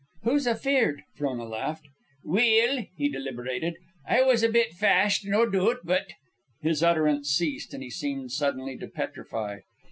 [0.23, 1.87] "Who's afeared?" Frona laughed.
[2.25, 3.75] "Weel," he deliberated,
[4.07, 6.13] "I was a bit fashed, no doot, but"
[6.63, 9.59] His utterance ceased, and he seemed suddenly to petrify.